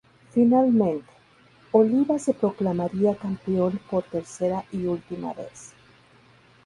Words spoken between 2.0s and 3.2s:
se proclamaría